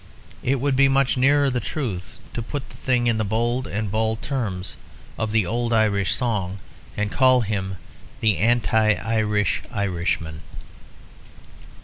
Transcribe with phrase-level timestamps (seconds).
[0.41, 3.91] It would be much nearer the truth to put the thing in the bold and
[3.91, 4.75] bald terms
[5.15, 6.57] of the old Irish song,
[6.97, 7.77] and to call him
[8.19, 10.41] "The anti Irish Irishman."